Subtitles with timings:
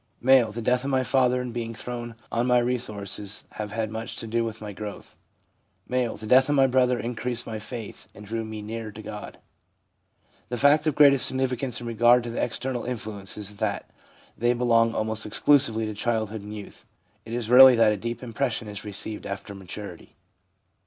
[0.19, 3.91] M.• The death of my father and being thrown on my own resources have had
[3.91, 5.15] much to do with my growth/
[5.87, 6.09] M.
[6.09, 9.37] 1 The death of my brother increased my faith, and drew me nearer to God/
[10.49, 13.91] The fact of greatest significance in regard to the external influences is that
[14.35, 16.87] they belong almost exclusively to childhood and youth.
[17.23, 20.15] It is rarely that a deep impression is received after maturity.